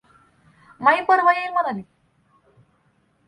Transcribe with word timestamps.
माई 0.81 1.01
परवा 1.01 1.33
येईल 1.33 1.51
म्हणाली. 1.51 1.81